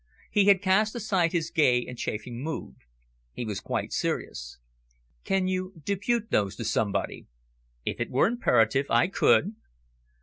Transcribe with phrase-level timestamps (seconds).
[0.31, 2.73] He had cast aside his gay and chaffing mood;
[3.33, 4.57] he was quite serious.
[5.23, 7.27] "Can you depute those to somebody?"
[7.85, 9.53] "If it were imperative, I could."